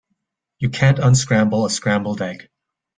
[0.57, 2.49] You can't unscramble a scrambled egg.